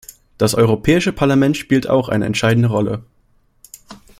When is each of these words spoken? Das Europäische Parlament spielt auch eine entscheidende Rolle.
Das 0.39 0.55
Europäische 0.55 1.13
Parlament 1.13 1.57
spielt 1.57 1.87
auch 1.87 2.09
eine 2.09 2.25
entscheidende 2.25 2.69
Rolle. 2.69 3.03